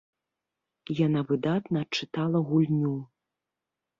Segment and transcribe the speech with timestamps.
[1.07, 2.95] Яна выдатна чытала гульню.